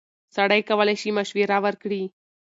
سړی 0.35 0.61
کولی 0.69 0.95
شي 1.01 1.09
مشوره 1.17 1.57
ورکړي. 1.65 2.03